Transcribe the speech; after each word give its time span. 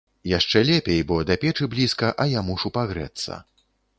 Яшчэ 0.37 0.61
лепей, 0.69 1.01
бо 1.11 1.17
да 1.31 1.35
печы 1.43 1.69
блізка, 1.75 2.09
а 2.25 2.27
я 2.31 2.43
мушу 2.49 2.73
пагрэцца. 2.79 3.41